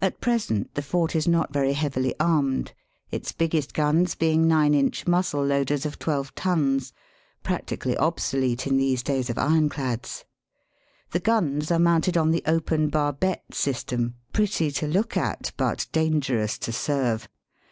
At 0.00 0.20
present 0.20 0.74
the 0.74 0.82
fort 0.82 1.14
is 1.14 1.28
not 1.28 1.52
very 1.52 1.74
heavily 1.74 2.16
armed, 2.18 2.72
its 3.12 3.30
biggest 3.30 3.74
guns 3.74 4.16
being 4.16 4.48
nine 4.48 4.74
inch 4.74 5.06
muzzle 5.06 5.46
loaders 5.46 5.86
of 5.86 6.00
twelve 6.00 6.34
tons, 6.34 6.92
practically 7.44 7.96
obsolete 7.96 8.66
in 8.66 8.76
these 8.76 9.04
days 9.04 9.30
of 9.30 9.38
ironclads. 9.38 10.24
The 11.12 11.20
guns 11.20 11.70
are 11.70 11.78
mounted 11.78 12.16
on 12.16 12.32
the 12.32 12.42
open 12.44 12.88
barbette 12.88 13.54
system, 13.54 14.16
pretty 14.32 14.72
to 14.72 14.88
look 14.88 15.16
at, 15.16 15.52
but 15.56 15.86
dangerous 15.92 16.58
to 16.58 16.72
serve. 16.72 17.28